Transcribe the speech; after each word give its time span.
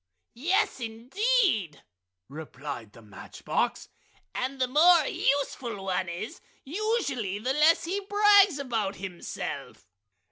"Yes 0.33 0.79
indeed!" 0.79 1.83
replied 2.27 2.93
the 2.93 3.03
match 3.03 3.45
box. 3.45 3.87
"And 4.33 4.59
the 4.59 4.67
more 4.67 5.05
useful 5.05 5.85
one 5.85 6.09
is, 6.09 6.41
usually, 6.63 7.37
the 7.37 7.53
less 7.53 7.83
he 7.83 7.99
brags 7.99 8.57
about 8.57 8.95
himself!" 8.95 9.85